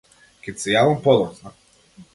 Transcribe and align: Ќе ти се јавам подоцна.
Ќе 0.43 0.45
ти 0.45 0.53
се 0.63 0.73
јавам 0.77 0.99
подоцна. 1.07 1.57